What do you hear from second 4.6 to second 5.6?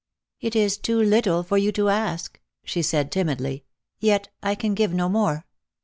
give no more.